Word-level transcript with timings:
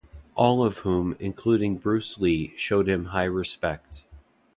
All 0.33 0.65
of 0.65 0.77
whom, 0.79 1.15
including 1.19 1.77
Bruce 1.77 2.17
Lee, 2.17 2.55
showed 2.57 2.89
him 2.89 3.05
high 3.13 3.25
respect. 3.25 4.03